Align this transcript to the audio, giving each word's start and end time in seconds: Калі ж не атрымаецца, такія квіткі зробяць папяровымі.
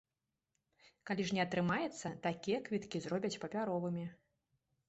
Калі 1.09 1.25
ж 1.31 1.37
не 1.39 1.43
атрымаецца, 1.47 2.07
такія 2.25 2.63
квіткі 2.71 3.03
зробяць 3.07 3.35
папяровымі. 3.45 4.05